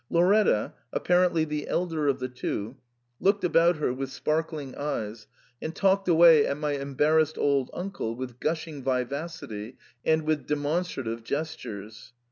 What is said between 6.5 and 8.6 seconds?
my embarrassed old uncle with